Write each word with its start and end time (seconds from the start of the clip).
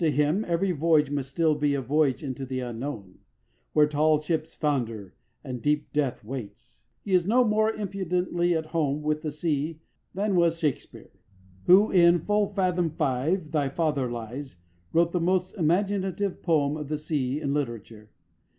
To 0.00 0.10
him 0.10 0.44
every 0.46 0.72
voyage 0.72 1.10
must 1.10 1.30
still 1.30 1.54
be 1.54 1.72
a 1.74 1.80
voyage 1.80 2.22
into 2.22 2.44
the 2.44 2.60
unknown 2.60 3.20
"where 3.72 3.86
tall 3.86 4.20
ships 4.20 4.52
founder 4.54 5.14
and 5.42 5.62
deep 5.62 5.94
death 5.94 6.22
waits." 6.22 6.82
He 7.02 7.14
is 7.14 7.26
no 7.26 7.42
more 7.42 7.72
impudently 7.72 8.54
at 8.54 8.66
home 8.76 9.00
with 9.00 9.22
the 9.22 9.30
sea 9.30 9.80
than 10.12 10.34
was 10.36 10.58
Shakespeare, 10.58 11.12
who, 11.64 11.90
in 11.90 12.18
"Full 12.18 12.52
fathom 12.52 12.90
five 12.90 13.50
thy 13.50 13.70
father 13.70 14.10
lies," 14.10 14.58
wrote 14.92 15.12
the 15.12 15.20
most 15.20 15.54
imaginative 15.54 16.42
poem 16.42 16.76
of 16.76 16.88
the 16.88 16.98
sea 16.98 17.40
in 17.40 17.54
literature. 17.54 18.10